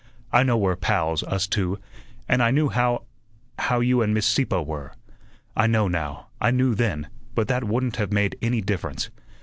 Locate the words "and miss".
4.01-4.25